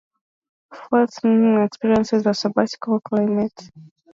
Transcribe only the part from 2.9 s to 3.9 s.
climate.